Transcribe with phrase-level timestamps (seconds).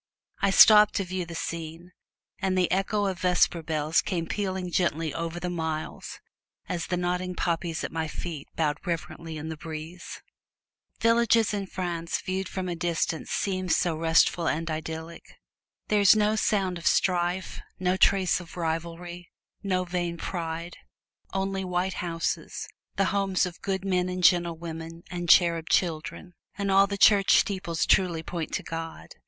[0.41, 1.91] I stopped to view the scene,
[2.39, 6.19] and the echo of vesper bells came pealing gently over the miles,
[6.67, 10.23] as the nodding poppies at my feet bowed reverently in the breeze.
[10.99, 15.23] Villages in France viewed from a distance seem so restful and idyllic.
[15.87, 19.29] There is no sound of strife, no trace of rivalry,
[19.61, 20.77] no vain pride;
[21.31, 26.71] only white houses the homes of good men and gentle women, and cherub children; and
[26.71, 29.09] all the church steeples truly point to God.